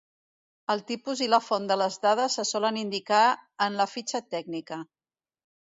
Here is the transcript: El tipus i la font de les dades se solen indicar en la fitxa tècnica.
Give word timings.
El 0.73 0.79
tipus 0.91 1.21
i 1.25 1.27
la 1.33 1.39
font 1.47 1.67
de 1.73 1.77
les 1.83 1.99
dades 2.07 2.39
se 2.41 2.47
solen 2.53 2.81
indicar 2.85 3.21
en 3.69 3.79
la 3.83 3.89
fitxa 3.95 4.25
tècnica. 4.33 4.83